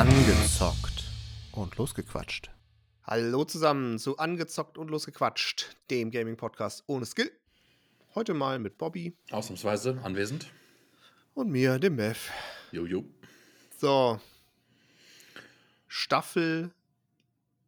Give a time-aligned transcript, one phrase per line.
[0.00, 1.04] Angezockt
[1.52, 2.50] und losgequatscht.
[3.04, 7.30] Hallo zusammen zu Angezockt und Losgequatscht, dem Gaming-Podcast ohne Skill.
[8.14, 10.46] Heute mal mit Bobby Ausnahmsweise anwesend.
[11.34, 12.30] und mir, dem Mev.
[12.72, 13.04] Jojo.
[13.76, 14.18] So.
[15.86, 16.70] Staffel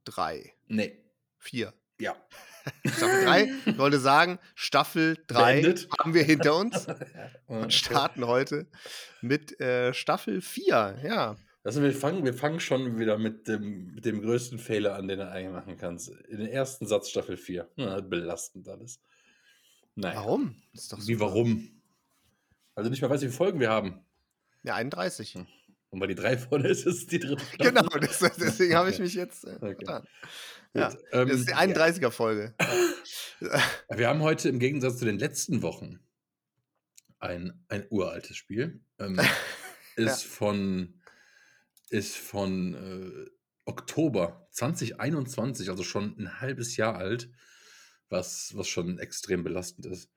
[0.07, 0.55] 3.
[0.69, 1.05] Nee.
[1.37, 1.75] 4.
[2.01, 2.17] Ja.
[2.87, 3.53] Staffel 3.
[3.67, 5.89] Ich wollte sagen, Staffel 3 Beendet.
[6.01, 6.87] haben wir hinter uns
[7.47, 8.67] und Und starten heute
[9.21, 11.01] mit äh, Staffel 4.
[11.05, 11.37] Ja.
[11.65, 15.19] Also wir fangen, wir fangen schon wieder mit dem, mit dem größten Fehler an, den
[15.19, 16.09] du eigentlich machen kannst.
[16.09, 17.71] In den ersten Satz Staffel 4.
[17.77, 19.01] Ja, belastend alles.
[19.95, 20.17] Naja.
[20.17, 20.57] Warum?
[20.73, 21.81] Ist doch Wie warum?
[22.75, 24.05] Also nicht mal weiß, wie viele Folgen wir haben.
[24.65, 25.35] Ja, 31.
[25.35, 25.47] Hm.
[25.91, 27.73] Und weil die drei vorne ist, ist es die dritte Staffel.
[27.73, 29.75] Genau, das, deswegen habe ich mich jetzt äh, Okay.
[29.75, 30.03] Gut,
[30.75, 32.55] Ja, ähm, Das ist die 31er-Folge.
[33.41, 33.63] ja.
[33.97, 36.01] Wir haben heute im Gegensatz zu den letzten Wochen
[37.21, 38.81] ein, ein uraltes Spiel.
[38.99, 39.21] Ähm,
[39.97, 41.02] ist von,
[41.93, 43.31] ist von äh,
[43.65, 47.31] Oktober 2021, also schon ein halbes Jahr alt,
[48.09, 50.11] was, was schon extrem belastend ist.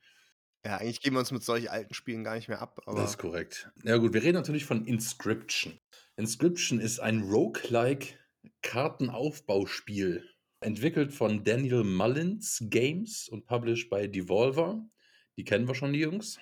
[0.65, 2.81] Ja, eigentlich geben wir uns mit solchen alten Spielen gar nicht mehr ab.
[2.85, 3.69] Aber das ist korrekt.
[3.83, 5.79] Ja gut, wir reden natürlich von Inscription.
[6.15, 8.15] Inscription ist ein roguelike
[8.63, 10.27] Kartenaufbauspiel,
[10.61, 14.83] entwickelt von Daniel Mullins Games und published bei Devolver.
[15.37, 16.39] Die kennen wir schon, die Jungs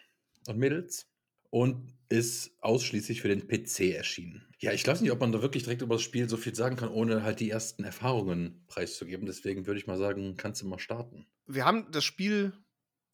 [0.48, 1.08] und Mädels.
[1.54, 4.44] Und ist ausschließlich für den PC erschienen.
[4.60, 6.76] Ja, ich weiß nicht, ob man da wirklich direkt über das Spiel so viel sagen
[6.76, 9.28] kann, ohne halt die ersten Erfahrungen preiszugeben.
[9.28, 11.28] Deswegen würde ich mal sagen, kannst du mal starten.
[11.46, 12.54] wir haben das Spiel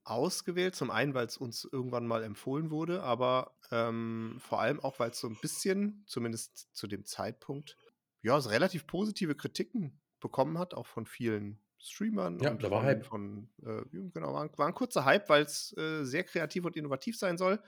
[0.05, 4.99] ausgewählt, zum einen, weil es uns irgendwann mal empfohlen wurde, aber ähm, vor allem auch,
[4.99, 7.75] weil es so ein bisschen, zumindest zu dem Zeitpunkt,
[8.21, 12.39] ja, relativ positive Kritiken bekommen hat, auch von vielen Streamern.
[12.39, 13.05] Ja, und da war von, Hype.
[13.05, 13.81] Von, äh,
[14.13, 17.37] genau, war, ein- war ein kurzer Hype, weil es äh, sehr kreativ und innovativ sein
[17.37, 17.61] soll,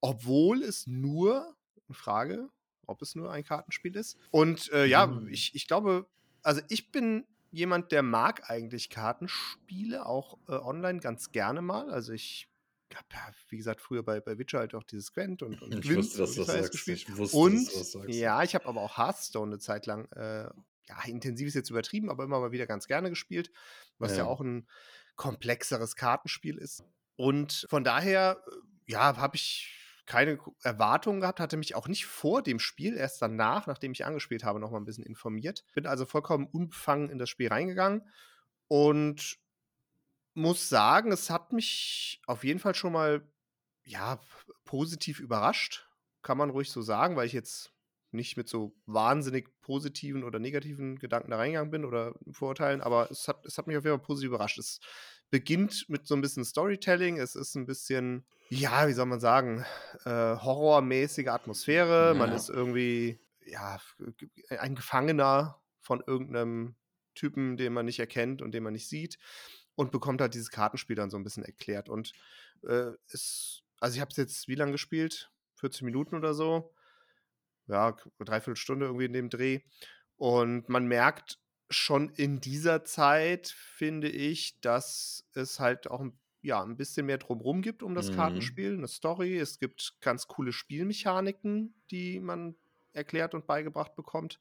[0.00, 1.54] obwohl es nur,
[1.88, 2.48] eine Frage,
[2.86, 4.18] ob es nur ein Kartenspiel ist.
[4.30, 5.28] Und äh, ja, Mhm.
[5.28, 6.06] ich, ich glaube,
[6.42, 11.90] also ich bin jemand, der mag eigentlich Kartenspiele, auch äh, online ganz gerne mal.
[11.90, 12.48] Also ich
[12.94, 15.82] habe ja, wie gesagt, früher bei, bei Witcher halt auch dieses Gwent und, und Ich
[15.82, 16.72] Gwent wusste, dass du und das sagst.
[16.72, 16.98] gespielt.
[17.08, 18.08] Ich wusste, Und dass du das sagst.
[18.18, 20.48] ja, ich habe aber auch Hearthstone eine Zeit lang, äh,
[20.88, 23.50] ja, intensiv ist jetzt übertrieben, aber immer mal wieder ganz gerne gespielt,
[23.98, 24.24] was ja, Ja.
[24.24, 24.68] auch ein
[25.16, 26.84] komplexeres Kartenspiel ist.
[27.16, 28.50] Und von daher, äh,
[28.92, 29.74] ja, habe ich
[30.06, 34.42] keine Erwartungen gehabt, hatte mich auch nicht vor dem Spiel, erst danach, nachdem ich angespielt
[34.44, 35.64] habe, noch mal ein bisschen informiert.
[35.74, 38.08] Bin also vollkommen unbefangen in das Spiel reingegangen
[38.68, 39.38] und
[40.34, 43.30] muss sagen, es hat mich auf jeden Fall schon mal
[43.84, 44.20] ja,
[44.64, 45.88] positiv überrascht,
[46.22, 47.72] kann man ruhig so sagen, weil ich jetzt
[48.10, 53.28] nicht mit so wahnsinnig positiven oder negativen Gedanken da reingegangen bin oder Vorurteilen, aber es
[53.28, 54.58] hat, es hat mich auf jeden Fall positiv überrascht.
[54.58, 54.80] Es
[55.30, 59.64] beginnt mit so ein bisschen Storytelling, es ist ein bisschen, ja, wie soll man sagen,
[60.04, 62.36] äh, horrormäßige Atmosphäre, man Ja.
[62.36, 63.78] ist irgendwie, ja,
[64.58, 66.76] ein Gefangener von irgendeinem
[67.14, 69.18] Typen, den man nicht erkennt und den man nicht sieht
[69.74, 71.88] und bekommt halt dieses Kartenspiel dann so ein bisschen erklärt.
[71.88, 72.12] Und
[72.66, 75.30] äh, es, also ich habe es jetzt wie lange gespielt?
[75.56, 76.72] 40 Minuten oder so.
[77.68, 79.60] Ja, k- dreiviertel Stunde irgendwie in dem Dreh.
[80.16, 81.38] Und man merkt
[81.70, 87.18] schon in dieser Zeit, finde ich, dass es halt auch ein- ja, ein bisschen mehr
[87.18, 88.10] drumrum gibt um das Mhm.
[88.10, 89.38] Kartenspiel, eine Story.
[89.38, 92.56] Es gibt ganz coole Spielmechaniken, die man
[92.92, 94.38] erklärt und beigebracht bekommt.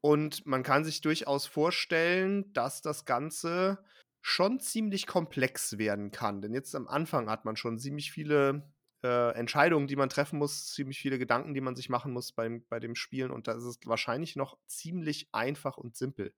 [0.00, 3.84] Und man kann sich durchaus vorstellen, dass das Ganze
[4.20, 6.42] schon ziemlich komplex werden kann.
[6.42, 8.72] Denn jetzt am Anfang hat man schon ziemlich viele
[9.06, 12.64] äh, Entscheidungen, die man treffen muss, ziemlich viele Gedanken, die man sich machen muss beim,
[12.68, 13.30] bei dem Spielen.
[13.30, 16.34] Und da ist es wahrscheinlich noch ziemlich einfach und simpel.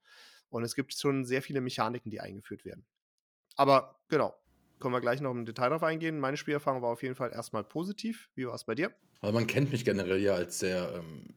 [0.51, 2.87] Und es gibt schon sehr viele Mechaniken, die eingeführt werden.
[3.57, 4.35] Aber genau,
[4.79, 6.21] können wir gleich noch im Detail drauf eingehen.
[6.21, 8.31] Meine Spielerfahrung war auf jeden Fall erstmal positiv.
[8.35, 8.93] Wie war es bei dir?
[9.21, 11.35] Also man kennt mich generell ja als sehr ähm,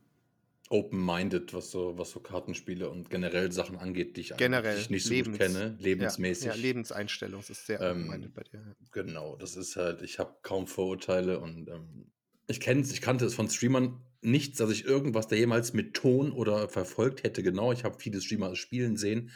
[0.72, 5.04] open-minded, was so, was so Kartenspiele und generell Sachen angeht, die ich Generell, eigentlich nicht
[5.06, 6.46] so Lebens- gut kenne, lebensmäßig.
[6.46, 8.59] Ja, ja Lebenseinstellung, das ist sehr Ähm, open-minded bei dir.
[8.66, 8.76] ja.
[8.92, 12.12] Genau, das ist halt, ich habe kaum Vorurteile und ähm,
[12.47, 16.32] ich kenne ich kannte es von Streamern nichts, dass ich irgendwas da jemals mit Ton
[16.32, 17.44] oder verfolgt hätte.
[17.44, 19.32] Genau, ich habe viele Streamer spielen sehen,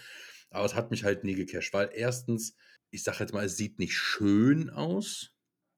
[0.50, 2.56] aber es hat mich halt nie gecasht, weil erstens,
[2.92, 5.32] ich sage jetzt mal, es sieht nicht schön aus.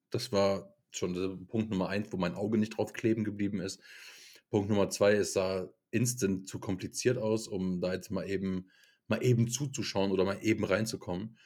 [0.10, 3.82] Das war schon der Punkt Nummer eins, wo mein Auge nicht drauf kleben geblieben ist.
[4.50, 8.70] Punkt Nummer zwei, es sah instant zu kompliziert aus, um da jetzt mal eben,
[9.08, 11.38] mal eben zuzuschauen oder mal eben reinzukommen.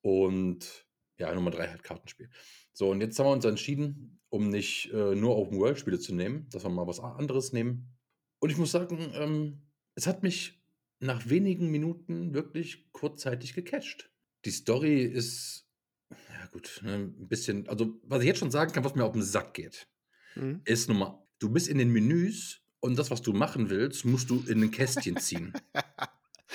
[0.00, 0.86] Und
[1.18, 2.30] ja, Nummer drei halt Kartenspiel.
[2.72, 6.64] So, und jetzt haben wir uns entschieden, um nicht äh, nur Open-World-Spiele zu nehmen, dass
[6.64, 7.96] wir mal was anderes nehmen.
[8.38, 9.62] Und ich muss sagen, ähm,
[9.94, 10.62] es hat mich
[11.00, 14.10] nach wenigen Minuten wirklich kurzzeitig gecatcht.
[14.44, 15.68] Die Story ist,
[16.10, 19.12] ja gut, ne, ein bisschen, also was ich jetzt schon sagen kann, was mir auf
[19.12, 19.88] den Sack geht,
[20.36, 20.60] Mhm.
[20.64, 24.44] ist Nummer, du bist in den Menüs Und das, was du machen willst, musst du
[24.46, 25.52] in ein Kästchen ziehen.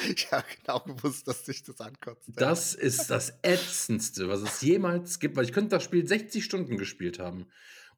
[0.10, 2.28] ich habe genau gewusst, dass sich das ankotzt.
[2.30, 2.34] ja.
[2.36, 6.78] Das ist das Ätzendste, was es jemals gibt, weil ich könnte das Spiel 60 Stunden
[6.78, 7.48] gespielt haben.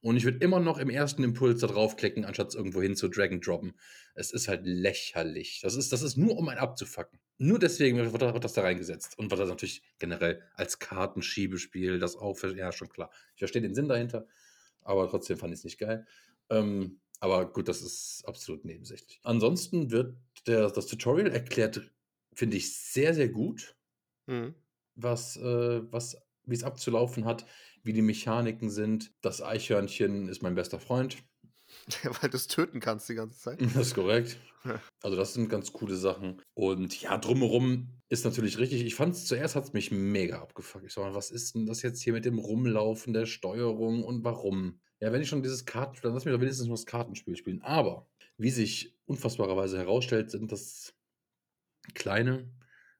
[0.01, 3.31] Und ich würde immer noch im ersten Impuls da draufklicken, anstatt irgendwo hin zu drag
[3.31, 3.73] and droppen.
[4.13, 5.61] Es ist halt lächerlich.
[5.63, 7.19] Das ist, das ist nur, um einen abzufacken.
[7.39, 9.17] Nur deswegen wird, wird das da reingesetzt.
[9.17, 13.09] Und wird das natürlich generell als Kartenschiebespiel, das auch, ja, schon klar.
[13.33, 14.27] Ich verstehe den Sinn dahinter,
[14.83, 16.05] aber trotzdem fand ich es nicht geil.
[16.49, 19.19] Ähm, aber gut, das ist absolut nebensächlich.
[19.23, 21.91] Ansonsten wird der, das Tutorial erklärt,
[22.33, 23.77] finde ich, sehr, sehr gut
[24.27, 24.55] Mhm.
[24.95, 27.45] was, äh, was, wie es abzulaufen hat,
[27.83, 29.13] wie die Mechaniken sind.
[29.21, 31.17] Das Eichhörnchen ist mein bester Freund.
[32.21, 33.59] Weil du es töten kannst die ganze Zeit.
[33.75, 34.39] Das ist korrekt.
[35.03, 36.41] Also, das sind ganz coole Sachen.
[36.55, 38.83] Und ja, drumherum ist natürlich richtig.
[38.83, 40.85] Ich fand es zuerst hat es mich mega abgefuckt.
[40.85, 44.23] Ich sag mal, was ist denn das jetzt hier mit dem Rumlaufen der Steuerung und
[44.23, 44.81] warum?
[45.05, 47.61] Ja, wenn ich schon dieses Kartenspiel, dann lass mich doch wenigstens nur das Kartenspiel spielen.
[47.61, 50.95] Aber wie sich unfassbarerweise herausstellt, sind das
[51.93, 52.51] kleine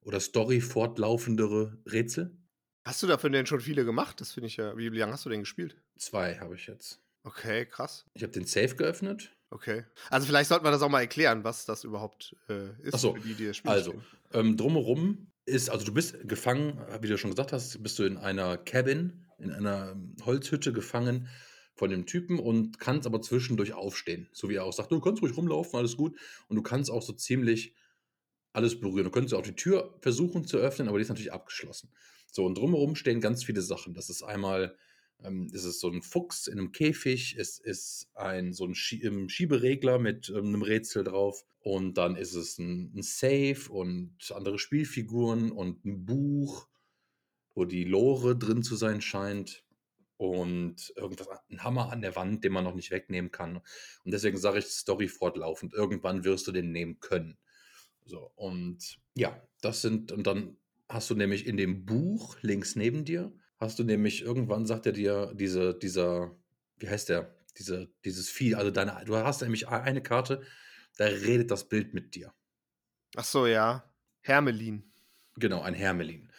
[0.01, 2.37] oder Story fortlaufendere Rätsel.
[2.85, 4.21] Hast du davon denn schon viele gemacht?
[4.21, 4.77] Das finde ich ja.
[4.77, 5.81] Wie lange hast du denn gespielt?
[5.97, 7.01] Zwei habe ich jetzt.
[7.23, 8.05] Okay, krass.
[8.13, 9.35] Ich habe den Safe geöffnet.
[9.49, 9.83] Okay.
[10.11, 13.15] Also vielleicht sollten wir das auch mal erklären, was das überhaupt äh, ist, Ach so,
[13.15, 14.05] für die, die das Spiel Also, spielen.
[14.33, 18.17] ähm, drumherum ist, also du bist gefangen, wie du schon gesagt hast, bist du in
[18.17, 21.29] einer Cabin, in einer ähm, Holzhütte gefangen
[21.75, 24.29] von dem Typen und kannst aber zwischendurch aufstehen.
[24.31, 26.17] So wie er auch sagt, du kannst ruhig rumlaufen, alles gut.
[26.47, 27.75] Und du kannst auch so ziemlich
[28.53, 29.03] alles berühren.
[29.03, 31.91] Du könntest auch die Tür versuchen zu öffnen, aber die ist natürlich abgeschlossen.
[32.31, 33.93] So, und drumherum stehen ganz viele Sachen.
[33.93, 34.77] Das ist einmal,
[35.21, 39.03] ähm, ist es so ein Fuchs in einem Käfig, es ist ein so ein Schie
[39.03, 44.15] ähm, Schieberegler mit ähm, einem Rätsel drauf und dann ist es ein, ein Safe und
[44.33, 46.67] andere Spielfiguren und ein Buch,
[47.53, 49.64] wo die Lore drin zu sein scheint
[50.17, 53.57] und irgendwas, ein Hammer an der Wand, den man noch nicht wegnehmen kann.
[53.57, 55.73] Und deswegen sage ich Story fortlaufend.
[55.73, 57.37] Irgendwann wirst du den nehmen können.
[58.05, 60.57] So, und ja, das sind, und dann
[60.87, 64.91] hast du nämlich in dem Buch links neben dir, hast du nämlich irgendwann sagt er
[64.91, 66.35] dir, diese, dieser,
[66.77, 70.43] wie heißt der, diese, dieses Vieh, also deine, du hast nämlich eine Karte,
[70.97, 72.33] da redet das Bild mit dir.
[73.15, 73.89] Ach so, ja.
[74.21, 74.91] Hermelin.
[75.37, 76.31] Genau, ein Hermelin.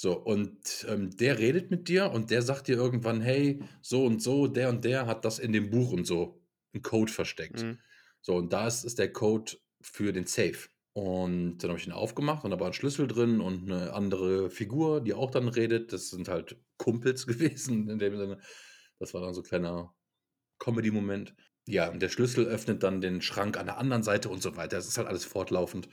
[0.00, 4.22] So, und ähm, der redet mit dir und der sagt dir irgendwann, hey, so und
[4.22, 6.42] so, der und der hat das in dem Buch und so,
[6.72, 7.62] einen Code versteckt.
[7.62, 7.78] Mhm.
[8.22, 10.56] So, und da ist, ist der Code für den Safe.
[10.94, 14.48] Und dann habe ich ihn aufgemacht und da war ein Schlüssel drin und eine andere
[14.48, 15.92] Figur, die auch dann redet.
[15.92, 18.38] Das sind halt Kumpels gewesen in dem Sinne.
[19.00, 19.94] Das war dann so ein kleiner
[20.60, 21.34] Comedy-Moment.
[21.66, 24.76] Ja, und der Schlüssel öffnet dann den Schrank an der anderen Seite und so weiter.
[24.78, 25.90] Das ist halt alles fortlaufend.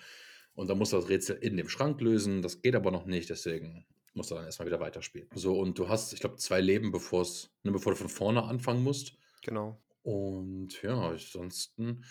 [0.53, 2.41] Und dann musst du das Rätsel in dem Schrank lösen.
[2.41, 3.85] Das geht aber noch nicht, deswegen
[4.17, 5.29] musst du dann erstmal wieder weiterspielen.
[5.35, 8.83] So, und du hast, ich glaube, zwei Leben, bevor's, ne, bevor du von vorne anfangen
[8.83, 9.13] musst.
[9.43, 9.79] Genau.
[10.01, 12.03] Und ja, ansonsten,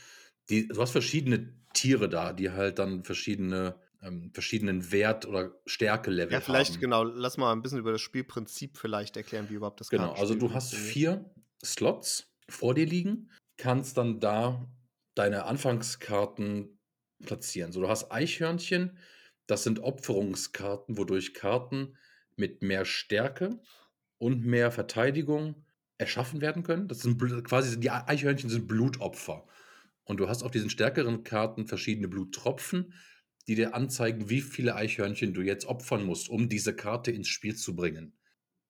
[0.48, 6.32] die, du hast verschiedene Tiere da, die halt dann verschiedene, ähm, verschiedenen Wert- oder Stärke-Level
[6.32, 6.80] Ja, vielleicht, haben.
[6.80, 10.34] genau, lass mal ein bisschen über das Spielprinzip vielleicht erklären, wie überhaupt das Genau, also
[10.34, 11.28] du hast vier
[11.64, 14.68] Slots vor dir liegen, kannst dann da
[15.14, 16.78] deine Anfangskarten
[17.24, 17.72] platzieren.
[17.72, 18.98] So, du hast Eichhörnchen,
[19.46, 21.96] das sind Opferungskarten, wodurch Karten
[22.36, 23.60] mit mehr Stärke
[24.18, 25.64] und mehr Verteidigung
[25.98, 26.88] erschaffen werden können.
[26.88, 29.46] Das sind quasi die Eichhörnchen sind Blutopfer.
[30.04, 32.94] Und du hast auf diesen stärkeren Karten verschiedene Bluttropfen,
[33.48, 37.56] die dir anzeigen, wie viele Eichhörnchen du jetzt opfern musst, um diese Karte ins Spiel
[37.56, 38.16] zu bringen.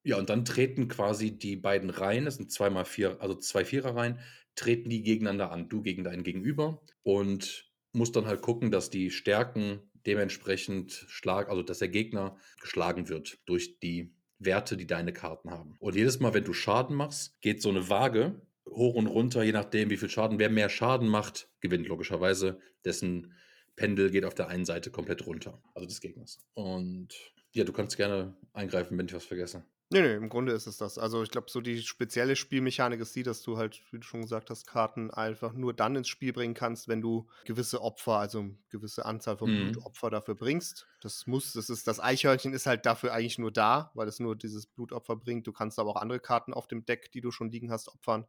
[0.03, 4.21] Ja, und dann treten quasi die beiden Reihen, das sind zweimal vier, also zwei Viererreihen,
[4.55, 9.11] treten die gegeneinander an, du gegen deinen Gegenüber und musst dann halt gucken, dass die
[9.11, 15.51] Stärken dementsprechend schlag, also dass der Gegner geschlagen wird durch die Werte, die deine Karten
[15.51, 15.77] haben.
[15.79, 19.53] Und jedes Mal, wenn du Schaden machst, geht so eine Waage hoch und runter, je
[19.53, 20.39] nachdem, wie viel Schaden.
[20.39, 22.61] Wer mehr Schaden macht, gewinnt logischerweise.
[22.85, 23.33] Dessen
[23.77, 26.39] Pendel geht auf der einen Seite komplett runter, also des Gegners.
[26.55, 27.09] Und
[27.53, 29.65] ja, du kannst gerne eingreifen, wenn ich was vergesse.
[29.89, 30.99] Nee, nee, im Grunde ist es das.
[30.99, 34.23] Also ich glaube, so die spezielle Spielmechanik ist die, dass du halt, wie du schon
[34.23, 38.41] gesagt hast, Karten einfach nur dann ins Spiel bringen kannst, wenn du gewisse Opfer, also
[38.41, 39.73] eine gewisse Anzahl von Mhm.
[39.73, 40.89] Blutopfer dafür bringst.
[41.03, 44.35] Das muss, das ist, das Eichhörnchen ist halt dafür eigentlich nur da, weil es nur
[44.35, 45.47] dieses Blutopfer bringt.
[45.47, 48.27] Du kannst aber auch andere Karten auf dem Deck, die du schon liegen hast, opfern,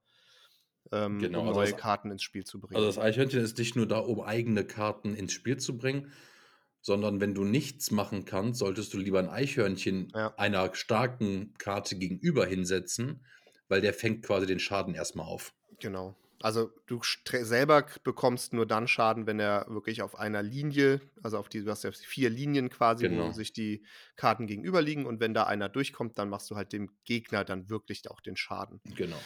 [0.92, 2.76] ähm, Genau, um also neue das- Karten ins Spiel zu bringen.
[2.76, 6.12] Also das Eichhörnchen ist nicht nur da, um eigene Karten ins Spiel zu bringen,
[6.88, 10.34] sondern wenn du nichts machen kannst, solltest du lieber ein Eichhörnchen Ja.
[10.38, 13.26] einer starken Karte gegenüber hinsetzen,
[13.68, 15.54] weil der fängt quasi den Schaden erstmal auf.
[15.82, 16.16] Genau.
[16.42, 21.50] Also du selber bekommst nur dann Schaden, wenn er wirklich auf einer Linie, also auf
[21.50, 23.28] die, du hast ja vier Linien quasi, Genau.
[23.28, 23.84] wo sich die
[24.16, 28.10] Karten gegenüberliegen und wenn da einer durchkommt, dann machst du halt dem Gegner dann wirklich
[28.10, 28.80] auch den Schaden.
[28.96, 29.20] Genau.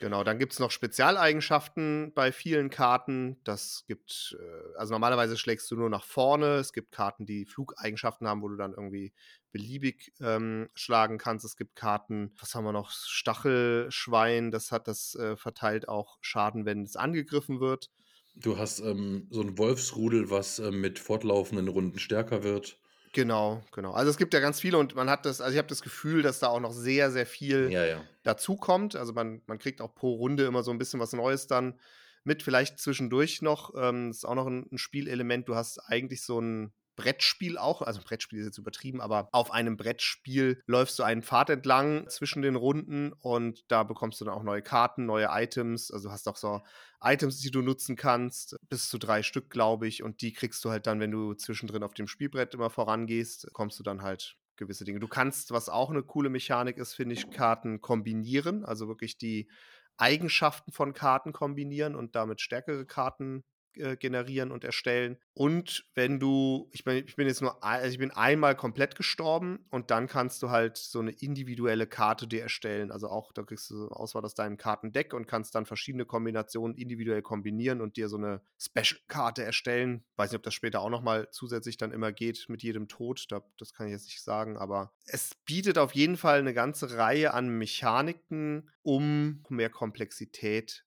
[0.00, 3.36] Genau, dann gibt es noch Spezialeigenschaften bei vielen Karten.
[3.44, 6.54] Das gibt, äh, also normalerweise schlägst du nur nach vorne.
[6.54, 9.12] Es gibt Karten, die Flugeigenschaften haben, wo du dann irgendwie
[9.52, 11.44] beliebig ähm, schlagen kannst.
[11.44, 12.90] Es gibt Karten, was haben wir noch?
[12.90, 17.90] Stachelschwein, das hat das äh, verteilt auch Schaden, wenn es angegriffen wird.
[18.36, 22.78] Du hast ähm, so ein Wolfsrudel, was äh, mit fortlaufenden Runden stärker wird.
[23.12, 23.92] Genau, genau.
[23.92, 26.22] Also es gibt ja ganz viele und man hat das, also ich habe das Gefühl,
[26.22, 28.04] dass da auch noch sehr, sehr viel Ja, ja.
[28.22, 28.94] dazu kommt.
[28.94, 31.78] Also man, man kriegt auch pro Runde immer so ein bisschen was Neues dann
[32.22, 32.42] mit.
[32.42, 35.48] Vielleicht zwischendurch noch, ähm, das ist auch noch ein, ein Spielelement.
[35.48, 39.76] Du hast eigentlich so ein Brettspiel auch, also Brettspiel ist jetzt übertrieben, aber auf einem
[39.76, 44.42] Brettspiel läufst du einen Pfad entlang zwischen den Runden und da bekommst du dann auch
[44.42, 45.90] neue Karten, neue Items.
[45.90, 46.60] Also hast auch so
[47.02, 50.70] Items, die du nutzen kannst, bis zu drei Stück, glaube ich, und die kriegst du
[50.70, 54.84] halt dann, wenn du zwischendrin auf dem Spielbrett immer vorangehst, kommst du dann halt gewisse
[54.84, 55.00] Dinge.
[55.00, 59.48] Du kannst, was auch eine coole Mechanik ist, finde ich, Karten kombinieren, also wirklich die
[59.96, 65.16] Eigenschaften von Karten kombinieren und damit stärkere Karten äh, generieren und erstellen.
[65.32, 69.64] Und wenn du, ich bin, ich bin jetzt nur, also ich bin einmal komplett gestorben
[69.70, 72.90] und dann kannst du halt so eine individuelle Karte dir erstellen.
[72.90, 77.22] Also auch, da kriegst du Auswahl aus deinem Kartendeck und kannst dann verschiedene Kombinationen individuell
[77.22, 80.04] kombinieren und dir so eine Special-Karte erstellen.
[80.16, 83.26] Weiß nicht, ob das später auch nochmal zusätzlich dann immer geht mit jedem Tod.
[83.30, 86.96] Da, das kann ich jetzt nicht sagen, aber es bietet auf jeden Fall eine ganze
[86.96, 90.84] Reihe an Mechaniken, um mehr Komplexität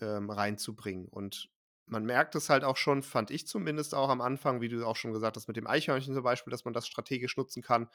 [0.00, 1.06] ähm, reinzubringen.
[1.08, 1.50] Und
[1.86, 4.96] man merkt es halt auch schon, fand ich zumindest auch am Anfang, wie du auch
[4.96, 7.88] schon gesagt hast, mit dem Eichhörnchen zum Beispiel, dass man das strategisch nutzen kann.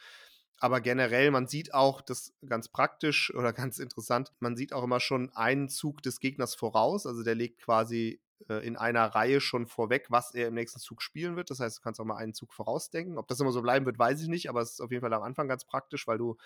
[0.59, 4.99] Aber generell, man sieht auch das ganz praktisch oder ganz interessant, man sieht auch immer
[4.99, 7.05] schon einen Zug des Gegners voraus.
[7.05, 11.01] Also der legt quasi äh, in einer Reihe schon vorweg, was er im nächsten Zug
[11.01, 11.49] spielen wird.
[11.49, 13.17] Das heißt, du kannst auch mal einen Zug vorausdenken.
[13.17, 15.13] Ob das immer so bleiben wird, weiß ich nicht, aber es ist auf jeden Fall
[15.13, 16.37] am Anfang ganz praktisch, weil du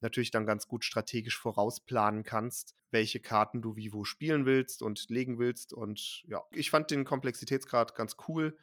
[0.00, 5.08] natürlich dann ganz gut strategisch vorausplanen kannst, welche Karten du wie wo spielen willst und
[5.08, 5.72] legen willst.
[5.72, 8.56] Und ja, ich fand den Komplexitätsgrad ganz cool,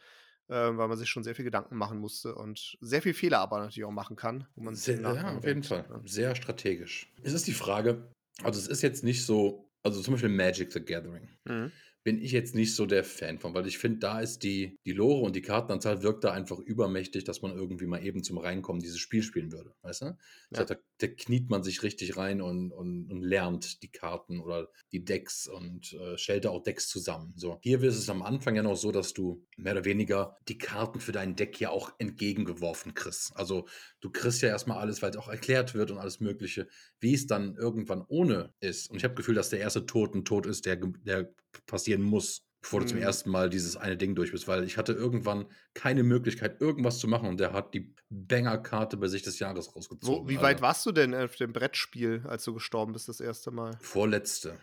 [0.48, 3.60] äh, weil man sich schon sehr viel Gedanken machen musste und sehr viel Fehler aber
[3.60, 4.48] natürlich auch machen kann.
[4.56, 5.86] Wo man sehr, ja, auf jeden Fall.
[5.90, 6.02] Ja.
[6.06, 7.12] Sehr strategisch.
[7.24, 8.12] Es ist die Frage,
[8.44, 11.30] also es ist jetzt nicht so, also zum Beispiel Magic the Gathering.
[11.46, 11.72] Mhm
[12.04, 14.92] bin ich jetzt nicht so der Fan von, weil ich finde, da ist die, die
[14.92, 18.82] Lore und die Kartenanzahl wirkt da einfach übermächtig, dass man irgendwie mal eben zum Reinkommen
[18.82, 19.76] dieses Spiel spielen würde.
[19.84, 20.06] Weißt du?
[20.06, 20.18] Ja.
[20.50, 24.40] Das heißt, da, da, kniet man sich richtig rein und, und, und, lernt die Karten
[24.40, 27.34] oder die Decks und äh, stellt da auch Decks zusammen.
[27.36, 27.60] So.
[27.62, 31.00] Hier ist es am Anfang ja noch so, dass du mehr oder weniger die Karten
[31.00, 33.36] für dein Deck ja auch entgegengeworfen kriegst.
[33.36, 33.68] Also
[34.00, 36.68] du kriegst ja erstmal alles, weil es auch erklärt wird und alles Mögliche,
[37.00, 38.90] wie es dann irgendwann ohne ist.
[38.90, 41.32] Und ich habe das Gefühl, dass der erste Tod ein Tod ist, der, der
[41.66, 43.04] passieren muss, bevor du zum mhm.
[43.04, 47.08] ersten Mal dieses eine Ding durch bist, weil ich hatte irgendwann keine Möglichkeit, irgendwas zu
[47.08, 50.26] machen und der hat die Banger-Karte bei sich des Jahres rausgezogen.
[50.26, 53.20] Wo, wie weit also, warst du denn auf dem Brettspiel, als du gestorben bist das
[53.20, 53.78] erste Mal?
[53.80, 54.58] Vorletzte.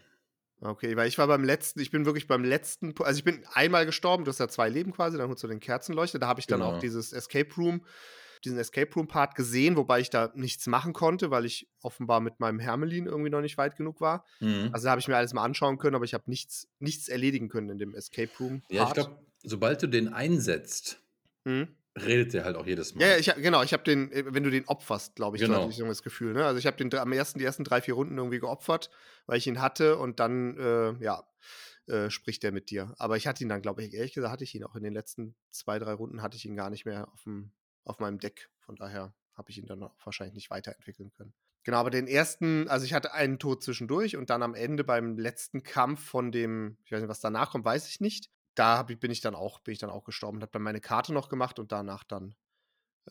[0.61, 3.87] Okay, weil ich war beim letzten, ich bin wirklich beim letzten, also ich bin einmal
[3.87, 6.49] gestorben, du hast ja zwei Leben quasi, dann holst du den Kerzenleuchter, da habe ich
[6.49, 6.73] dann genau.
[6.73, 7.85] auch dieses Escape Room
[8.45, 12.41] diesen Escape Room Part gesehen, wobei ich da nichts machen konnte, weil ich offenbar mit
[12.41, 14.25] meinem Hermelin irgendwie noch nicht weit genug war.
[14.41, 14.71] Mhm.
[14.73, 17.49] Also da habe ich mir alles mal anschauen können, aber ich habe nichts, nichts erledigen
[17.49, 18.63] können in dem Escape Room.
[18.69, 18.75] -Part.
[18.75, 21.01] Ja, ich glaube, sobald du den einsetzt,
[21.45, 21.69] mhm.
[21.99, 23.03] redet der halt auch jedes Mal.
[23.03, 25.63] Ja, ja ich, genau, ich habe den, äh, wenn du den opferst, glaube ich, genau.
[25.63, 26.33] hatte ich so das Gefühl.
[26.33, 26.45] Ne?
[26.45, 28.91] Also ich habe den am ersten, die ersten drei, vier Runden irgendwie geopfert,
[29.27, 31.25] weil ich ihn hatte und dann, äh, ja,
[31.89, 32.95] äh, spricht der mit dir.
[32.99, 34.93] Aber ich hatte ihn dann, glaube ich, ehrlich gesagt, hatte ich ihn auch in den
[34.93, 37.51] letzten zwei, drei Runden hatte ich ihn gar nicht mehr auf dem
[37.89, 38.51] auf meinem Deck.
[38.61, 41.33] Von daher habe ich ihn dann wahrscheinlich nicht weiterentwickeln können.
[41.65, 45.19] Genau, aber den ersten, also ich hatte einen Tod zwischendurch und dann am Ende beim
[45.19, 48.31] letzten Kampf von dem, ich weiß nicht, was danach kommt, weiß ich nicht.
[48.55, 51.13] Da ich, bin ich dann auch, bin ich dann auch gestorben, habe dann meine Karte
[51.13, 52.35] noch gemacht und danach dann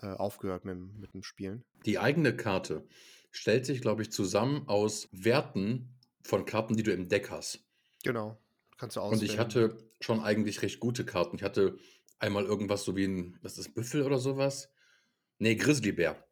[0.01, 1.63] äh, aufgehört mit, mit dem Spielen.
[1.86, 2.88] Die eigene Karte
[3.31, 7.63] stellt sich, glaube ich, zusammen aus Werten von Karten, die du im Deck hast.
[8.03, 8.41] Genau,
[8.77, 9.22] kannst du auswählen.
[9.22, 11.38] Und ich hatte schon eigentlich recht gute Karten.
[11.38, 11.77] Ich hatte
[12.19, 14.71] einmal irgendwas so wie ein, was ist Büffel oder sowas?
[15.39, 16.24] Nee, Grizzlybär.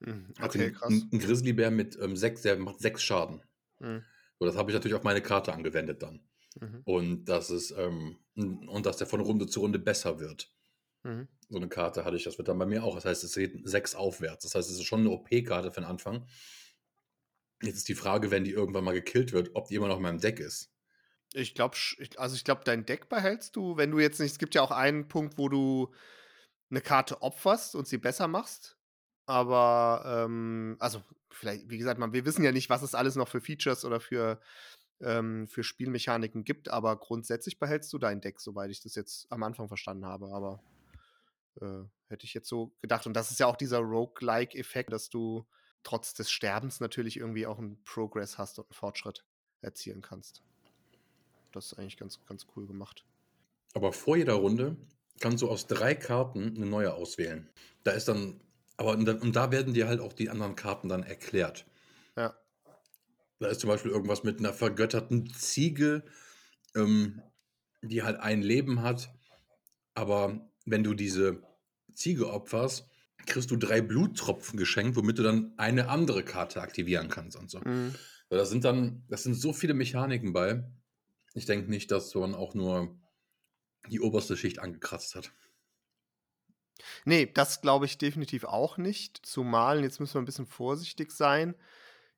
[0.00, 0.34] Mhm.
[0.40, 0.90] Okay, ein, krass.
[0.90, 3.42] Ein, ein Grizzlybär mit ähm, sechs, der macht sechs Schaden.
[3.78, 4.04] Mhm.
[4.38, 6.20] So, das habe ich natürlich auf meine Karte angewendet dann.
[6.60, 6.82] Mhm.
[6.84, 10.52] Und das ist, ähm, und dass der von Runde zu Runde besser wird.
[11.04, 11.28] Mhm.
[11.48, 12.94] So eine Karte hatte ich, das wird dann bei mir auch.
[12.94, 14.44] Das heißt, es geht sechs aufwärts.
[14.44, 16.26] Das heißt, es ist schon eine OP-Karte für den Anfang.
[17.62, 20.02] Jetzt ist die Frage, wenn die irgendwann mal gekillt wird, ob die immer noch in
[20.02, 20.71] meinem Deck ist.
[21.34, 21.76] Ich glaube,
[22.16, 24.70] also ich glaube, dein Deck behältst du, wenn du jetzt nicht, es gibt ja auch
[24.70, 25.92] einen Punkt, wo du
[26.70, 28.76] eine Karte opferst und sie besser machst.
[29.26, 33.28] Aber, ähm, also, vielleicht, wie gesagt, man, wir wissen ja nicht, was es alles noch
[33.28, 34.40] für Features oder für,
[35.00, 39.42] ähm, für Spielmechaniken gibt, aber grundsätzlich behältst du dein Deck, soweit ich das jetzt am
[39.42, 40.26] Anfang verstanden habe.
[40.32, 40.62] Aber
[41.60, 43.06] äh, hätte ich jetzt so gedacht.
[43.06, 45.46] Und das ist ja auch dieser Roguelike-Effekt, dass du
[45.82, 49.24] trotz des Sterbens natürlich irgendwie auch einen Progress hast und einen Fortschritt.
[49.60, 50.42] erzielen kannst.
[51.52, 53.04] Das ist eigentlich ganz, ganz cool gemacht.
[53.74, 54.76] Aber vor jeder Runde
[55.20, 57.48] kannst du aus drei Karten eine neue auswählen.
[57.84, 58.40] Da ist dann,
[58.76, 61.66] aber und da, werden dir halt auch die anderen Karten dann erklärt.
[62.16, 62.34] Ja.
[63.38, 66.04] Da ist zum Beispiel irgendwas mit einer vergötterten Ziege,
[66.74, 67.22] ähm,
[67.82, 69.12] die halt ein Leben hat.
[69.94, 71.42] Aber wenn du diese
[71.92, 72.88] Ziege opferst,
[73.26, 77.60] kriegst du drei Bluttropfen geschenkt, womit du dann eine andere Karte aktivieren kannst und so.
[77.60, 77.94] Mhm.
[78.28, 80.64] Das sind dann, das sind so viele Mechaniken bei.
[81.34, 82.94] Ich denke nicht, dass man auch nur
[83.88, 85.32] die oberste Schicht angekratzt hat.
[87.04, 89.24] Nee, das glaube ich definitiv auch nicht.
[89.24, 91.54] Zumal, jetzt müssen wir ein bisschen vorsichtig sein.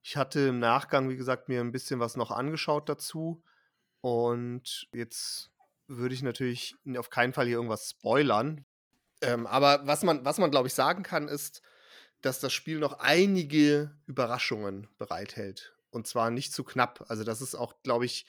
[0.02, 3.42] Ich hatte im Nachgang, wie gesagt, mir ein bisschen was noch angeschaut dazu.
[4.00, 5.50] Und jetzt
[5.86, 8.64] würde ich natürlich auf keinen Fall hier irgendwas spoilern.
[9.22, 11.62] Ähm, aber was man, was man glaube ich, sagen kann, ist,
[12.20, 15.74] dass das Spiel noch einige Überraschungen bereithält.
[15.90, 17.04] Und zwar nicht zu knapp.
[17.08, 18.26] Also, das ist auch, glaube ich,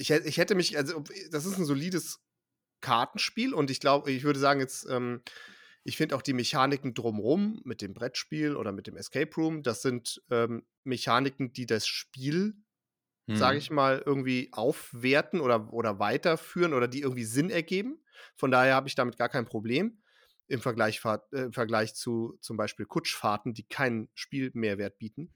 [0.00, 2.20] ich, ich hätte mich, also, das ist ein solides
[2.80, 5.22] Kartenspiel und ich glaube, ich würde sagen, jetzt, ähm,
[5.84, 9.82] ich finde auch die Mechaniken drumrum mit dem Brettspiel oder mit dem Escape Room, das
[9.82, 12.54] sind ähm, Mechaniken, die das Spiel,
[13.32, 13.58] sage Mhm.
[13.58, 18.04] ich mal, irgendwie aufwerten oder, oder weiterführen oder die irgendwie Sinn ergeben.
[18.36, 20.02] Von daher habe ich damit gar kein Problem
[20.48, 25.34] im Vergleich, äh, im Vergleich zu zum Beispiel Kutschfahrten, die keinen Spielmehrwert bieten.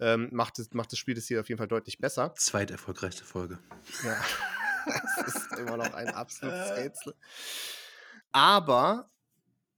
[0.00, 2.34] Ähm, macht, es, macht das Spiel das hier auf jeden Fall deutlich besser.
[2.36, 3.58] Zweiterfolgreichste Folge.
[4.04, 4.16] Ja.
[5.16, 7.14] das ist immer noch ein absolutes Rätsel.
[8.32, 9.10] Aber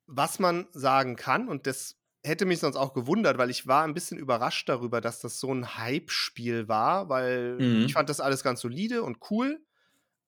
[0.07, 3.95] was man sagen kann, und das hätte mich sonst auch gewundert, weil ich war ein
[3.95, 7.87] bisschen überrascht darüber, dass das so ein Hype-Spiel war, weil Mhm.
[7.87, 9.65] ich fand das alles ganz solide und cool.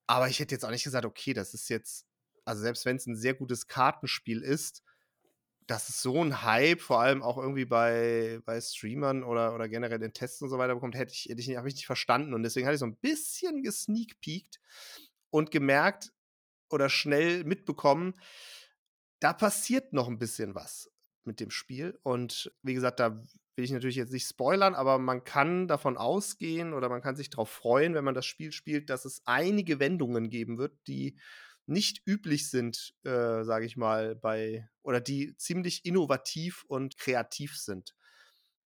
[0.07, 2.07] Aber ich hätte jetzt auch nicht gesagt, okay, das ist jetzt,
[2.45, 4.83] also selbst wenn es ein sehr gutes Kartenspiel ist,
[5.67, 10.03] dass es so ein Hype, vor allem auch irgendwie bei, bei Streamern oder, oder generell
[10.03, 12.35] in Tests und so weiter bekommt, hätte ich, hätte ich nicht, ich nicht verstanden.
[12.35, 14.61] Und deswegen hatte ich so ein bisschen gesneakpeakt
[15.31, 16.13] und gemerkt
[16.71, 18.15] oder schnell mitbekommen,
[19.21, 20.91] da passiert noch ein bisschen was
[21.25, 21.99] mit dem Spiel.
[22.03, 23.23] Und wie gesagt, da
[23.55, 27.31] will ich natürlich jetzt nicht spoilern, aber man kann davon ausgehen oder man kann sich
[27.31, 31.19] darauf freuen, wenn man das Spiel spielt, dass es einige Wendungen geben wird, die
[31.67, 37.95] nicht üblich sind, äh, sage ich mal, bei oder die ziemlich innovativ und kreativ sind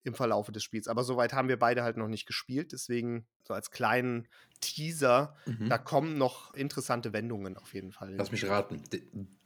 [0.05, 0.89] im Verlaufe des Spiels.
[0.89, 2.73] Aber soweit haben wir beide halt noch nicht gespielt.
[2.73, 4.29] Deswegen so als kleinen
[4.61, 5.69] Teaser, Mhm.
[5.69, 8.15] da kommen noch interessante Wendungen auf jeden Fall.
[8.17, 8.83] Lass mich raten.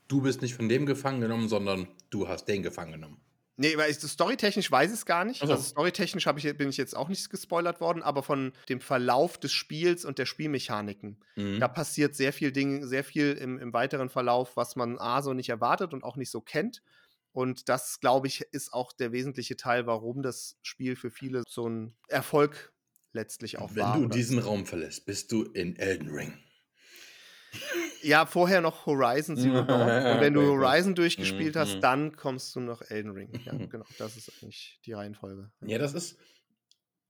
[0.09, 3.21] Du bist nicht von dem gefangen genommen, sondern du hast den gefangen genommen.
[3.63, 5.43] Nee, weil ich, storytechnisch weiß ich es gar nicht.
[5.43, 5.53] Ach so.
[5.53, 9.53] Also storytechnisch ich, bin ich jetzt auch nicht gespoilert worden, aber von dem Verlauf des
[9.53, 11.23] Spiels und der Spielmechaniken.
[11.37, 11.61] Mhm.
[11.61, 15.35] Da passiert sehr viel Ding, sehr viel im, im weiteren Verlauf, was man A so
[15.35, 16.83] nicht erwartet und auch nicht so kennt.
[17.33, 21.69] Und das, glaube ich, ist auch der wesentliche Teil, warum das Spiel für viele so
[21.69, 22.73] ein Erfolg
[23.13, 23.99] letztlich auch Wenn war.
[23.99, 26.33] du oder- diesen Raum verlässt, bist du in Elden Ring.
[28.03, 29.81] Ja, vorher noch Horizon Zero Dawn.
[29.81, 30.43] Und wenn du.
[30.43, 31.59] Horizon durchgespielt Mhm.
[31.59, 33.31] hast, dann kommst du noch Elden Ring.
[33.45, 33.85] Ja, genau.
[33.99, 35.51] Das ist eigentlich die Reihenfolge.
[35.63, 36.17] Ja, das ist.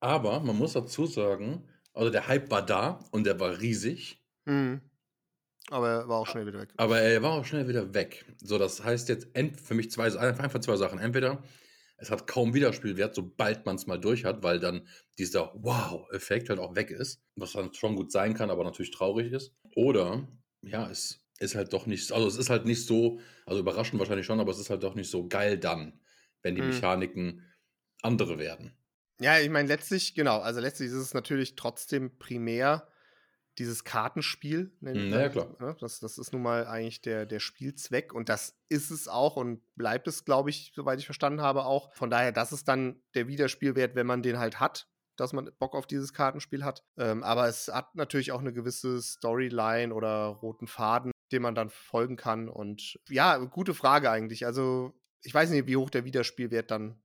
[0.01, 4.81] Aber man muss dazu sagen, also der Hype war da und der war riesig, Mhm.
[5.69, 6.71] Aber er war auch schnell wieder weg.
[6.79, 8.25] aber er war auch schnell wieder weg.
[8.43, 9.29] So, das heißt jetzt
[9.63, 10.99] für mich zwei, einfach zwei Sachen.
[10.99, 11.43] Entweder
[12.01, 16.59] es hat kaum Wiederspielwert, sobald man es mal durch hat, weil dann dieser Wow-Effekt halt
[16.59, 19.55] auch weg ist, was dann schon gut sein kann, aber natürlich traurig ist.
[19.77, 20.29] Oder,
[20.63, 24.27] ja, es ist halt doch nicht, also es ist halt nicht so, also überraschend wahrscheinlich
[24.27, 26.01] schon, aber es ist halt doch nicht so geil dann,
[26.43, 26.61] wenn die Mhm.
[26.63, 27.45] Mechaniken
[28.03, 28.77] andere werden.
[29.21, 32.89] Ja, ich meine, letztlich, genau, also letztlich ist es natürlich trotzdem primär
[33.61, 34.73] dieses Kartenspiel.
[34.81, 35.57] nenn- Mhm, nenn na ja, klar.
[35.61, 35.77] ne?
[35.81, 39.61] Das, das ist nun mal eigentlich der, der Spielzweck und das ist es auch und
[39.77, 41.95] bleibt es, glaube ich, soweit ich verstanden habe, auch.
[41.95, 45.75] Von daher, das ist dann der Wiederspielwert, wenn man den halt hat, dass man Bock
[45.75, 46.83] auf dieses Kartenspiel hat.
[46.97, 51.69] Ähm, aber es hat natürlich auch eine gewisse Storyline oder roten Faden, dem man dann
[51.71, 52.49] folgen kann.
[52.49, 54.47] Und ja, gute Frage eigentlich.
[54.47, 57.03] Also, ich weiß nicht, wie hoch der Wiederspielwert dann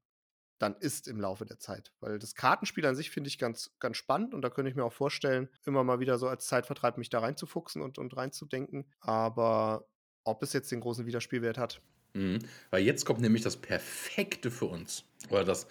[0.60, 1.92] dann ist im Laufe der Zeit.
[2.00, 4.86] Weil das Kartenspiel an sich finde ich ganz, ganz spannend und da könnte ich mir
[4.86, 8.86] auch vorstellen, immer mal wieder so als Zeitvertreib mich da reinzufuchsen und, und reinzudenken.
[9.02, 9.88] Aber
[10.24, 11.82] ob es jetzt den großen Wiederspielwert hat,
[12.14, 12.40] Mhm.
[12.70, 15.04] Weil jetzt kommt nämlich das Perfekte für uns.
[15.30, 15.68] Oder das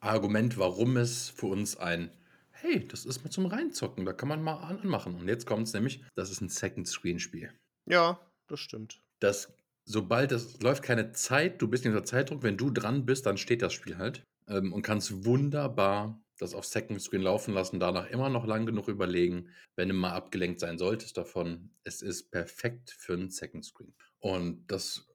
[0.00, 2.10] Argument, warum es für uns ein,
[2.50, 5.14] hey, das ist mal zum Reinzocken, da kann man mal an- anmachen.
[5.14, 7.54] Und jetzt kommt es nämlich, das ist ein Second-Screen-Spiel.
[7.86, 9.00] ja, das stimmt.
[9.20, 9.50] Das,
[9.88, 13.38] sobald es läuft keine Zeit, du bist nicht unter Zeitdruck, wenn du dran bist, dann
[13.38, 14.22] steht das Spiel halt.
[14.46, 18.86] Ähm, und kannst wunderbar das auf Second Screen laufen lassen, danach immer noch lang genug
[18.88, 21.70] überlegen, wenn du mal abgelenkt sein solltest davon.
[21.82, 23.94] Es ist perfekt für einen Second Screen.
[24.20, 25.08] Und das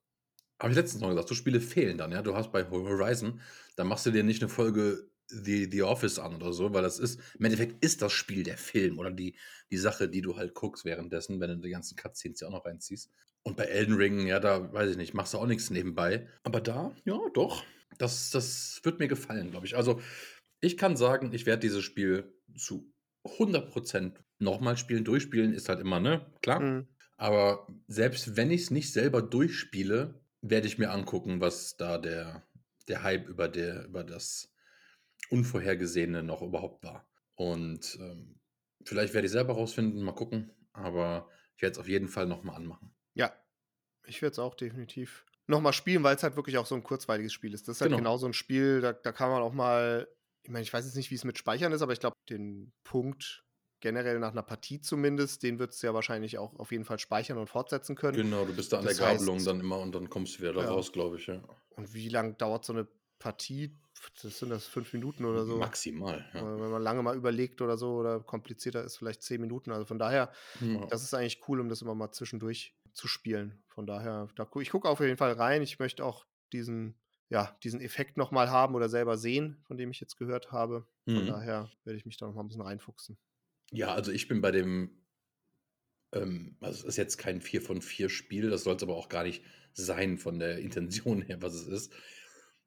[0.60, 2.22] habe ich letztens noch gesagt, so Spiele fehlen dann, ja.
[2.22, 3.40] Du hast bei Horizon,
[3.76, 7.00] da machst du dir nicht eine Folge The, The Office an oder so, weil das
[7.00, 9.38] ist, im Endeffekt ist das Spiel der Film oder die,
[9.72, 12.66] die Sache, die du halt guckst währenddessen, wenn du die ganzen Cutscenes ja auch noch
[12.66, 13.10] reinziehst.
[13.44, 16.28] Und bei Elden Ring, ja, da weiß ich nicht, machst du auch nichts nebenbei.
[16.44, 17.64] Aber da, ja, doch,
[17.98, 19.76] das, das wird mir gefallen, glaube ich.
[19.76, 20.02] Also,
[20.62, 22.94] ich kann sagen, ich werde dieses Spiel zu
[23.26, 25.04] 100% nochmal spielen.
[25.04, 26.26] Durchspielen ist halt immer, ne?
[26.42, 26.62] Klar.
[26.62, 26.88] Mhm.
[27.18, 32.46] Aber selbst wenn ich es nicht selber durchspiele, werde ich mir angucken, was da der,
[32.88, 34.54] der Hype über, der, über das
[35.30, 37.08] Unvorhergesehene noch überhaupt war.
[37.36, 38.40] Und ähm,
[38.84, 40.52] vielleicht werde ich selber rausfinden, mal gucken.
[40.74, 42.94] Aber ich werde es auf jeden Fall nochmal anmachen.
[44.06, 47.34] Ich werde es auch definitiv nochmal spielen, weil es halt wirklich auch so ein kurzweiliges
[47.34, 47.68] Spiel ist.
[47.68, 47.98] Das ist halt Genau.
[47.98, 50.08] genau so ein Spiel, da, da kann man auch mal,
[50.44, 52.72] ich meine, ich weiß jetzt nicht, wie es mit Speichern ist, aber ich glaube, den
[52.84, 53.44] Punkt
[53.82, 57.38] generell nach einer Partie zumindest, den wird es ja wahrscheinlich auch auf jeden Fall speichern
[57.38, 58.16] und fortsetzen können.
[58.16, 60.40] Genau, du bist da an Das der Gabelung heißt- dann immer und dann kommst du
[60.40, 60.70] wieder da Ja.
[60.70, 61.28] raus, glaube ich.
[61.28, 61.42] Ja.
[61.72, 62.88] Und wie lange dauert so eine
[63.20, 63.76] Partie?
[64.22, 65.58] Das sind das fünf Minuten oder so.
[65.58, 66.26] Maximal.
[66.34, 66.42] Ja.
[66.60, 69.72] Wenn man lange mal überlegt oder so oder komplizierter ist, vielleicht zehn Minuten.
[69.72, 70.86] Also von daher, Ja.
[70.88, 73.64] das ist eigentlich cool, um das immer mal zwischendurch zu spielen.
[73.68, 75.62] Von daher, da, gu- ich gucke auf jeden Fall rein.
[75.62, 80.00] Ich möchte auch diesen, ja, diesen Effekt nochmal haben oder selber sehen, von dem ich
[80.00, 80.88] jetzt gehört habe.
[81.14, 81.28] Von Mhm.
[81.28, 83.18] daher werde ich mich da nochmal ein bisschen reinfuchsen.
[83.72, 85.04] Ja, also ich bin bei dem,
[86.12, 89.10] ähm, also es ist jetzt kein 4 von 4 Spiel, das soll es aber auch
[89.10, 91.94] gar nicht sein von der Intention her, was es ist.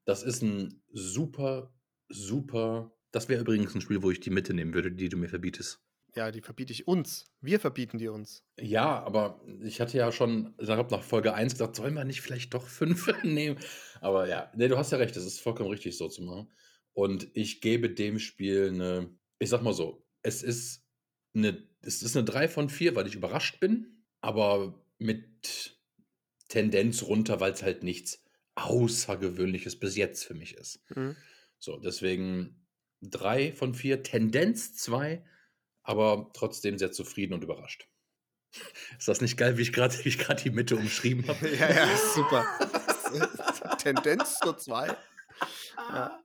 [0.05, 1.75] Das ist ein super,
[2.09, 5.29] super, das wäre übrigens ein Spiel, wo ich die Mitte nehmen würde, die du mir
[5.29, 5.81] verbietest.
[6.17, 7.27] Ja, die verbiete ich uns.
[7.43, 8.43] Wir verbieten die uns.
[8.59, 12.23] Ja, aber ich hatte ja schon, ich glaube, nach Folge 1 gesagt, sollen wir nicht
[12.23, 13.59] vielleicht doch 5 nehmen?
[14.01, 16.51] Aber ja, nee, du hast ja recht, das ist vollkommen richtig so zu machen.
[16.95, 20.87] Und ich gebe dem Spiel eine, ich sag mal so, es ist
[21.35, 25.79] eine, es ist eine 3 von 4, weil ich überrascht bin, aber mit
[26.49, 28.25] Tendenz runter, weil es halt nichts
[28.55, 30.81] Außergewöhnliches bis jetzt für mich ist.
[30.97, 31.15] Mhm.
[31.59, 32.67] So, deswegen
[33.03, 35.23] 3 von 4, Tendenz 2,
[35.87, 37.89] aber trotzdem sehr zufrieden und überrascht.
[38.99, 41.49] Ist das nicht geil, wie ich gerade wie ich gerade die Mitte umschrieben habe?
[41.57, 42.47] ja, ja, super.
[43.79, 44.89] Tendenz zur 2.
[45.79, 46.21] Ja.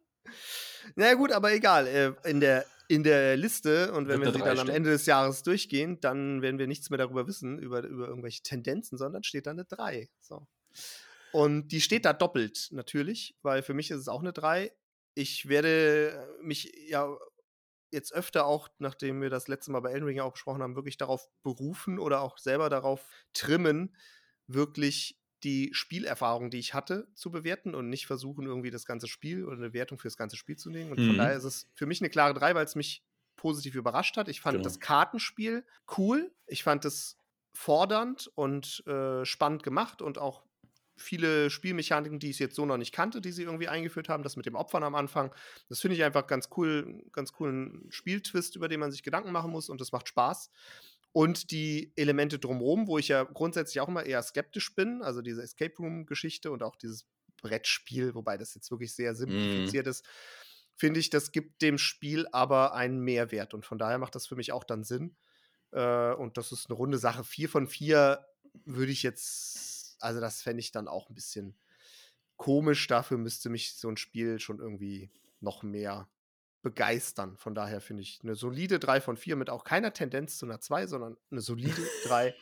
[0.96, 1.88] Na ja, gut, aber egal.
[1.88, 4.76] äh, In der, in der Liste und wenn wir sie dann drei am stehen.
[4.76, 8.98] Ende des Jahres durchgehen, dann werden wir nichts mehr darüber wissen, über, über irgendwelche Tendenzen,
[8.98, 10.10] sondern steht da eine 3.
[10.20, 10.48] So.
[11.32, 14.74] Und die steht da doppelt, natürlich, weil für mich ist es auch eine 3.
[15.14, 17.18] Ich werde mich ja
[17.92, 20.76] jetzt öfter auch, nachdem wir das letzte Mal bei Elden Ring ja auch besprochen haben,
[20.76, 23.96] wirklich darauf berufen oder auch selber darauf trimmen,
[24.48, 29.46] wirklich die Spielerfahrung, die ich hatte, zu bewerten und nicht versuchen, irgendwie das ganze Spiel
[29.46, 30.92] oder eine Wertung für das ganze Spiel zu nehmen.
[30.92, 31.18] Und von Mhm.
[31.18, 33.04] daher ist es für mich eine klare 3, weil es mich
[33.36, 34.28] positiv überrascht hat.
[34.30, 34.68] Ich fand Genau.
[34.68, 35.66] das Kartenspiel
[35.98, 36.32] cool.
[36.46, 37.18] Ich fand es
[37.54, 40.46] fordernd und äh, spannend gemacht und auch
[41.02, 44.36] viele Spielmechaniken, die ich jetzt so noch nicht kannte, die sie irgendwie eingeführt haben, das
[44.36, 45.34] mit dem Opfern am Anfang.
[45.70, 49.52] Das finde ich einfach ganz cool, ganz coolen Spieltwist, über den man sich Gedanken machen
[49.52, 50.52] muss und das macht Spaß.
[51.14, 55.42] Und die Elemente drumherum, wo ich ja grundsätzlich auch immer eher skeptisch bin, also diese
[55.42, 57.06] Escape Room-Geschichte und auch dieses
[57.42, 60.06] Brettspiel, wobei das jetzt wirklich sehr simplifiziert ist,
[60.76, 64.36] finde ich, das gibt dem Spiel aber einen Mehrwert und von daher macht das für
[64.36, 65.18] mich auch dann Sinn.
[65.72, 67.24] Äh, und das ist eine runde Sache.
[67.24, 68.26] Vier von vier
[68.66, 69.71] würde ich jetzt,
[70.02, 71.56] also das fände ich dann auch ein bisschen
[72.38, 72.88] komisch.
[72.88, 76.10] Dafür müsste mich so ein Spiel schon irgendwie noch mehr
[76.62, 77.38] begeistern.
[77.38, 80.60] Von daher finde ich eine solide 3 von 4 mit auch keiner Tendenz zu einer
[80.60, 82.36] 2, sondern eine solide 3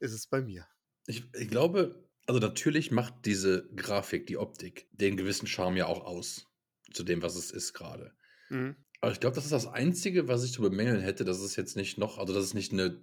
[0.00, 0.66] ist es bei mir.
[1.06, 6.04] Ich, ich glaube, also natürlich macht diese Grafik, die Optik, den gewissen Charme ja auch
[6.04, 6.44] aus.
[6.90, 8.14] Zu dem, was es ist gerade.
[8.48, 8.74] Mhm.
[9.00, 11.76] Aber ich glaube, das ist das Einzige, was ich zu bemängeln hätte, dass es jetzt
[11.76, 13.00] nicht noch, also dass es nicht eine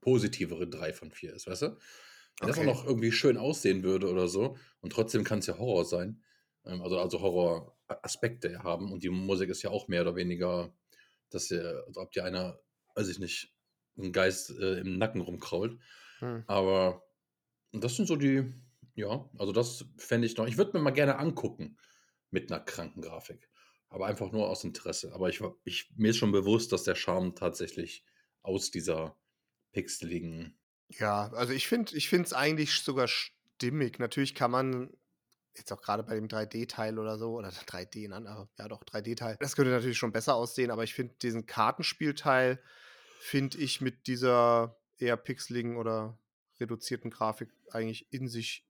[0.00, 1.76] positivere 3 von 4 ist, weißt du?
[2.40, 2.66] Wenn das auch Okay.
[2.66, 4.56] noch irgendwie schön aussehen würde oder so.
[4.80, 6.22] Und trotzdem kann es ja Horror sein.
[6.64, 8.92] Ähm, Also, also Horror-Aspekte haben.
[8.92, 10.72] Und die Musik ist ja auch mehr oder weniger,
[11.30, 12.60] dass ihr, als ob dir einer,
[12.94, 13.54] weiß ich nicht,
[13.98, 15.78] ein Geist äh, im Nacken rumkrault.
[16.20, 16.44] Mhm.
[16.46, 17.02] Aber
[17.72, 18.52] das sind so die,
[18.94, 20.46] ja, also das fände ich noch.
[20.46, 21.78] Ich würde mir mal gerne angucken
[22.30, 23.50] mit einer kranken Grafik.
[23.90, 25.12] Aber einfach nur aus Interesse.
[25.14, 28.04] Aber ich, ich, mir ist schon bewusst, dass der Charme tatsächlich
[28.42, 29.16] aus dieser
[29.72, 30.58] pixeligen.
[30.90, 33.98] Ja, also ich finde ich es eigentlich sogar stimmig.
[33.98, 34.90] Natürlich kann man
[35.54, 39.36] jetzt auch gerade bei dem 3D-Teil oder so, oder 3D, in aber ja doch, 3D-Teil,
[39.40, 42.62] das könnte natürlich schon besser aussehen, aber ich finde diesen Kartenspielteil,
[43.20, 46.18] finde ich mit dieser eher pixeligen oder
[46.60, 48.64] reduzierten Grafik eigentlich in sich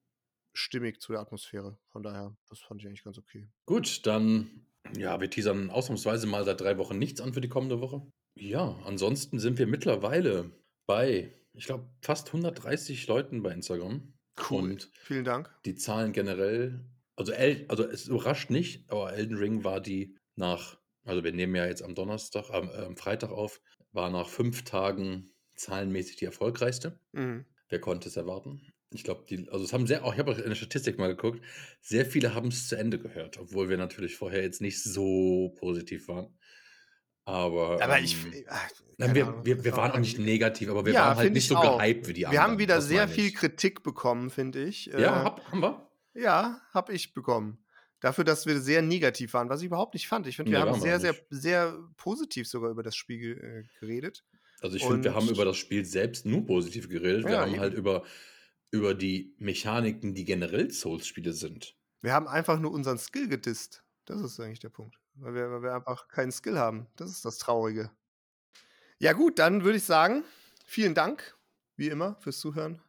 [0.52, 1.78] stimmig zu der Atmosphäre.
[1.90, 3.48] Von daher, das fand ich eigentlich ganz okay.
[3.66, 7.80] Gut, dann, ja, wir teasern ausnahmsweise mal seit drei Wochen nichts an für die kommende
[7.80, 8.02] Woche.
[8.34, 10.50] Ja, ansonsten sind wir mittlerweile
[10.86, 14.14] bei, ich glaube, fast 130 Leuten bei Instagram.
[14.50, 15.50] Und Vielen Dank.
[15.64, 16.84] die Zahlen generell,
[17.16, 21.54] also, El, also es überrascht nicht, aber Elden Ring war die nach also wir nehmen
[21.54, 23.60] ja jetzt am Donnerstag, am, äh, am Freitag auf,
[23.92, 27.00] war nach fünf Tagen zahlenmäßig die erfolgreichste.
[27.12, 27.46] Mhm.
[27.68, 28.60] Wer konnte es erwarten?
[28.90, 31.08] Ich glaube, die, also es haben sehr, auch ich habe auch in der Statistik mal
[31.08, 31.44] geguckt,
[31.80, 36.08] sehr viele haben es zu Ende gehört, obwohl wir natürlich vorher jetzt nicht so positiv
[36.08, 36.37] waren.
[37.28, 38.16] Aber, Aber ähm, ich.
[38.48, 41.32] ach, nein, wir, wir, wir war waren auch nicht negativ, aber wir Ja, waren halt
[41.34, 41.78] nicht ich so auch.
[41.78, 42.44] gehypt wie die Wir anderen.
[42.52, 43.32] haben wieder sehr viel.
[43.32, 44.86] Kritik bekommen, finde ich.
[44.86, 45.90] Ja, Äh, hab, haben wir.
[46.14, 47.58] Ja, habe ich bekommen.
[48.00, 50.26] Dafür, dass wir sehr negativ waren, was ich überhaupt nicht fand.
[50.26, 53.80] Ich finde, wir Nee, haben wir sehr, sehr, sehr positiv sogar über das Spiel äh,
[53.80, 54.24] geredet.
[54.60, 57.24] Also ich finde, wir haben über das Spiel selbst nur positiv geredet.
[57.24, 57.60] Wir Ja, haben eben.
[57.60, 58.04] halt über,
[58.70, 61.76] über die Mechaniken, die generell Souls-Spiele sind.
[62.00, 63.84] Wir haben einfach nur unseren Skill gedisst.
[64.06, 64.98] Das ist eigentlich der Punkt.
[65.20, 66.86] Weil wir, weil wir einfach keinen Skill haben.
[66.96, 67.90] Das ist das Traurige.
[68.98, 70.24] Ja, gut, dann würde ich sagen,
[70.64, 71.36] vielen Dank,
[71.76, 72.82] wie immer, fürs Zuhören.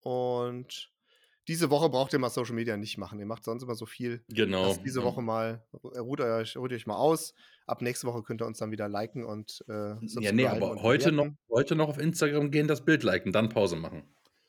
[0.00, 0.92] Und
[1.48, 3.18] diese Woche braucht ihr mal Social Media nicht machen.
[3.20, 4.24] Ihr macht sonst immer so viel.
[4.28, 4.76] Genau.
[4.84, 7.34] Diese Woche mal, ruht euch, ruht euch mal aus.
[7.66, 11.12] Ab nächste Woche könnt ihr uns dann wieder liken und äh, Ja, nee, aber heute
[11.12, 14.02] noch, heute noch auf Instagram gehen, das Bild liken, dann Pause machen.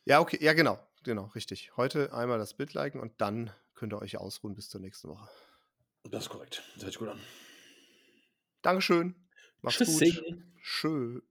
[0.06, 0.80] Ja, okay, ja, genau.
[1.04, 1.72] Genau, richtig.
[1.78, 5.30] Heute einmal das Bild liken und dann könnt ihr euch ausruhen bis zur nächsten Woche.
[6.12, 6.64] Das ist korrekt.
[6.76, 7.20] Das hört sich gut an.
[8.62, 9.16] Dankeschön.
[9.62, 10.16] Macht's Tschüssing.
[10.16, 10.44] gut.
[10.62, 11.22] Tschö.